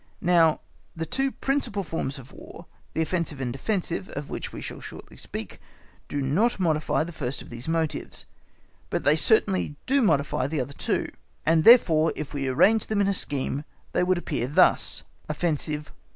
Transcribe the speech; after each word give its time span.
Now 0.23 0.61
the 0.95 1.05
two 1.05 1.31
principal 1.31 1.83
forms 1.83 2.17
of 2.17 2.31
War, 2.31 2.65
the 2.95 3.03
offensive 3.03 3.39
and 3.39 3.53
defensive, 3.53 4.09
of 4.09 4.31
which 4.31 4.51
we 4.51 4.59
shall 4.59 4.81
shortly 4.81 5.15
speak, 5.15 5.61
do 6.07 6.23
not 6.23 6.59
modify 6.59 7.03
the 7.03 7.11
first 7.11 7.43
of 7.43 7.51
these 7.51 7.67
motives, 7.67 8.25
but 8.89 9.03
they 9.03 9.15
certainly 9.15 9.75
do 9.85 10.01
modify 10.01 10.47
the 10.47 10.59
other 10.59 10.73
two, 10.73 11.11
and 11.45 11.63
therefore 11.63 12.13
if 12.15 12.33
we 12.33 12.47
arrange 12.47 12.87
them 12.87 12.99
in 12.99 13.07
a 13.07 13.13
scheme 13.13 13.63
they 13.91 14.01
would 14.01 14.17
appear 14.17 14.47
thus:— 14.47 15.03
OFFENSIVE. 15.29 15.91